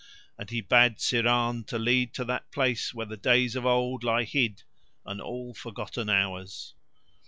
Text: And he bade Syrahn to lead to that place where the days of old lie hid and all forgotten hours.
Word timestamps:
And 0.35 0.49
he 0.49 0.61
bade 0.61 0.97
Syrahn 0.99 1.63
to 1.67 1.77
lead 1.77 2.11
to 2.15 2.25
that 2.25 2.51
place 2.51 2.91
where 2.91 3.05
the 3.05 3.15
days 3.17 3.55
of 3.55 3.67
old 3.67 4.03
lie 4.03 4.23
hid 4.23 4.63
and 5.05 5.21
all 5.21 5.53
forgotten 5.53 6.09
hours. 6.09 6.73